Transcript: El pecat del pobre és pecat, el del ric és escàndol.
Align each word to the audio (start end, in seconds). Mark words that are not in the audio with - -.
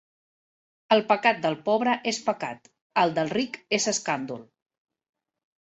El 0.95 1.03
pecat 1.11 1.43
del 1.43 1.57
pobre 1.67 1.93
és 2.13 2.21
pecat, 2.29 2.71
el 3.05 3.15
del 3.19 3.31
ric 3.37 3.63
és 3.79 3.87
escàndol. 3.93 4.43